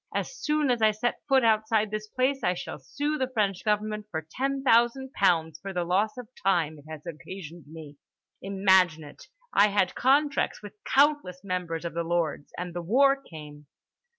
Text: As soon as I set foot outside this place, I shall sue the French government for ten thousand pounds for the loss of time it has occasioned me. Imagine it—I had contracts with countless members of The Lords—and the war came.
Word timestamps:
As 0.15 0.35
soon 0.35 0.71
as 0.71 0.81
I 0.81 0.89
set 0.89 1.21
foot 1.29 1.43
outside 1.43 1.91
this 1.91 2.07
place, 2.07 2.43
I 2.43 2.55
shall 2.55 2.79
sue 2.79 3.19
the 3.19 3.29
French 3.31 3.63
government 3.63 4.07
for 4.09 4.25
ten 4.31 4.63
thousand 4.63 5.13
pounds 5.13 5.59
for 5.59 5.73
the 5.73 5.83
loss 5.83 6.17
of 6.17 6.27
time 6.43 6.79
it 6.79 6.85
has 6.89 7.05
occasioned 7.05 7.67
me. 7.67 7.97
Imagine 8.41 9.03
it—I 9.03 9.67
had 9.67 9.93
contracts 9.93 10.63
with 10.63 10.73
countless 10.85 11.43
members 11.43 11.85
of 11.85 11.93
The 11.93 12.01
Lords—and 12.03 12.73
the 12.73 12.81
war 12.81 13.15
came. 13.15 13.67